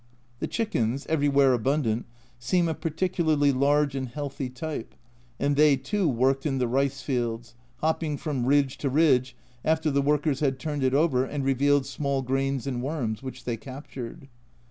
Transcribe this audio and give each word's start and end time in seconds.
The 0.39 0.47
chickens, 0.47 1.05
everywhere 1.05 1.53
abundant, 1.53 2.07
seem 2.39 2.67
a 2.67 2.73
particularly 2.73 3.51
large 3.51 3.93
and 3.93 4.09
healthy 4.09 4.49
type, 4.49 4.95
and 5.39 5.55
they 5.55 5.75
too 5.77 6.09
worked 6.09 6.43
in 6.43 6.57
the 6.57 6.67
rice 6.67 7.03
fields, 7.03 7.53
hopping 7.81 8.17
from 8.17 8.47
ridge 8.47 8.79
to 8.79 8.89
ridge 8.89 9.35
after 9.63 9.91
the 9.91 10.01
workers 10.01 10.39
had 10.39 10.57
turned 10.57 10.83
it 10.83 10.95
over 10.95 11.23
and 11.23 11.45
revealed 11.45 11.85
small 11.85 12.23
grains 12.23 12.65
and 12.65 12.81
worms, 12.81 13.21
which 13.21 13.43
they 13.43 13.57
captured. 13.57 14.27